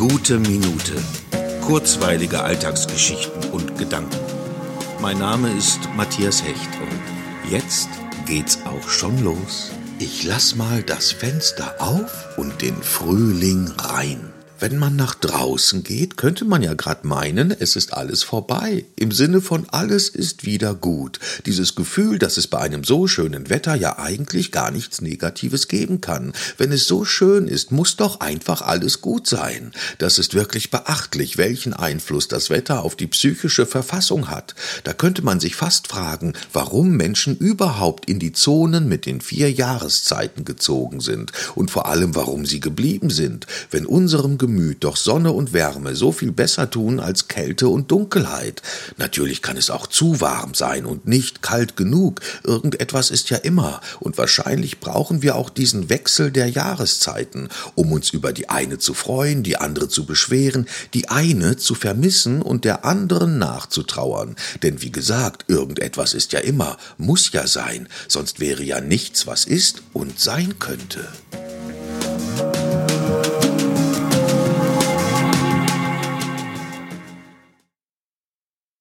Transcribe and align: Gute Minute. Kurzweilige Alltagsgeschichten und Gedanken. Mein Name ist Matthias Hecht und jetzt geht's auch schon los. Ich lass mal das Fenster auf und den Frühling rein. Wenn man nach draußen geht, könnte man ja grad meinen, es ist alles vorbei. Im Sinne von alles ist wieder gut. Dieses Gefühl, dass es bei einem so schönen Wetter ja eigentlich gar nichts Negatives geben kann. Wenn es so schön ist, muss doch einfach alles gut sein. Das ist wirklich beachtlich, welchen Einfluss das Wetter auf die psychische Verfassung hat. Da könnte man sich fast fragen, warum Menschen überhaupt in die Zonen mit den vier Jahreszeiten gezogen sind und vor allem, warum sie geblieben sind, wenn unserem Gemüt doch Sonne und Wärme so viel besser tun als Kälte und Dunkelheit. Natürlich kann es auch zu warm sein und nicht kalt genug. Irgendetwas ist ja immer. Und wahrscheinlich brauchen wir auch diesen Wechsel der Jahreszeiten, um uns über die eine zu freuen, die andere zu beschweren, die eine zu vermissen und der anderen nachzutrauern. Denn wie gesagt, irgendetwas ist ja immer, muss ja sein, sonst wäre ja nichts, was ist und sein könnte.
Gute 0.00 0.38
Minute. 0.38 0.94
Kurzweilige 1.60 2.42
Alltagsgeschichten 2.42 3.50
und 3.50 3.76
Gedanken. 3.76 4.16
Mein 5.02 5.18
Name 5.18 5.52
ist 5.52 5.78
Matthias 5.94 6.42
Hecht 6.42 6.70
und 6.80 7.50
jetzt 7.50 7.90
geht's 8.24 8.60
auch 8.64 8.88
schon 8.88 9.22
los. 9.22 9.72
Ich 9.98 10.24
lass 10.24 10.56
mal 10.56 10.82
das 10.82 11.12
Fenster 11.12 11.74
auf 11.82 12.38
und 12.38 12.62
den 12.62 12.82
Frühling 12.82 13.70
rein. 13.76 14.32
Wenn 14.60 14.76
man 14.76 14.94
nach 14.94 15.14
draußen 15.14 15.82
geht, 15.84 16.18
könnte 16.18 16.44
man 16.44 16.62
ja 16.62 16.74
grad 16.74 17.06
meinen, 17.06 17.50
es 17.50 17.76
ist 17.76 17.94
alles 17.94 18.22
vorbei. 18.22 18.84
Im 18.94 19.10
Sinne 19.10 19.40
von 19.40 19.66
alles 19.70 20.10
ist 20.10 20.44
wieder 20.44 20.74
gut. 20.74 21.18
Dieses 21.46 21.74
Gefühl, 21.74 22.18
dass 22.18 22.36
es 22.36 22.46
bei 22.46 22.58
einem 22.58 22.84
so 22.84 23.06
schönen 23.06 23.48
Wetter 23.48 23.74
ja 23.74 23.98
eigentlich 23.98 24.52
gar 24.52 24.70
nichts 24.70 25.00
Negatives 25.00 25.66
geben 25.66 26.02
kann. 26.02 26.34
Wenn 26.58 26.72
es 26.72 26.84
so 26.84 27.06
schön 27.06 27.48
ist, 27.48 27.72
muss 27.72 27.96
doch 27.96 28.20
einfach 28.20 28.60
alles 28.60 29.00
gut 29.00 29.26
sein. 29.26 29.72
Das 29.96 30.18
ist 30.18 30.34
wirklich 30.34 30.70
beachtlich, 30.70 31.38
welchen 31.38 31.72
Einfluss 31.72 32.28
das 32.28 32.50
Wetter 32.50 32.82
auf 32.82 32.96
die 32.96 33.06
psychische 33.06 33.64
Verfassung 33.64 34.28
hat. 34.28 34.54
Da 34.84 34.92
könnte 34.92 35.22
man 35.22 35.40
sich 35.40 35.56
fast 35.56 35.88
fragen, 35.88 36.34
warum 36.52 36.90
Menschen 36.90 37.34
überhaupt 37.34 38.10
in 38.10 38.18
die 38.18 38.32
Zonen 38.32 38.90
mit 38.90 39.06
den 39.06 39.22
vier 39.22 39.50
Jahreszeiten 39.50 40.44
gezogen 40.44 41.00
sind 41.00 41.32
und 41.54 41.70
vor 41.70 41.86
allem, 41.86 42.14
warum 42.14 42.44
sie 42.44 42.60
geblieben 42.60 43.08
sind, 43.08 43.46
wenn 43.70 43.86
unserem 43.86 44.36
Gemüt 44.50 44.82
doch 44.82 44.96
Sonne 44.96 45.30
und 45.30 45.52
Wärme 45.52 45.94
so 45.94 46.10
viel 46.10 46.32
besser 46.32 46.68
tun 46.68 46.98
als 46.98 47.28
Kälte 47.28 47.68
und 47.68 47.92
Dunkelheit. 47.92 48.62
Natürlich 48.96 49.42
kann 49.42 49.56
es 49.56 49.70
auch 49.70 49.86
zu 49.86 50.20
warm 50.20 50.54
sein 50.54 50.86
und 50.86 51.06
nicht 51.06 51.40
kalt 51.40 51.76
genug. 51.76 52.20
Irgendetwas 52.42 53.12
ist 53.12 53.30
ja 53.30 53.36
immer. 53.36 53.80
Und 54.00 54.18
wahrscheinlich 54.18 54.80
brauchen 54.80 55.22
wir 55.22 55.36
auch 55.36 55.50
diesen 55.50 55.88
Wechsel 55.88 56.32
der 56.32 56.48
Jahreszeiten, 56.48 57.48
um 57.76 57.92
uns 57.92 58.10
über 58.10 58.32
die 58.32 58.48
eine 58.48 58.78
zu 58.78 58.92
freuen, 58.92 59.44
die 59.44 59.56
andere 59.56 59.88
zu 59.88 60.04
beschweren, 60.04 60.66
die 60.94 61.08
eine 61.08 61.56
zu 61.56 61.76
vermissen 61.76 62.42
und 62.42 62.64
der 62.64 62.84
anderen 62.84 63.38
nachzutrauern. 63.38 64.34
Denn 64.64 64.82
wie 64.82 64.90
gesagt, 64.90 65.44
irgendetwas 65.46 66.12
ist 66.12 66.32
ja 66.32 66.40
immer, 66.40 66.76
muss 66.98 67.30
ja 67.30 67.46
sein, 67.46 67.86
sonst 68.08 68.40
wäre 68.40 68.64
ja 68.64 68.80
nichts, 68.80 69.28
was 69.28 69.44
ist 69.44 69.84
und 69.92 70.18
sein 70.18 70.58
könnte. 70.58 71.06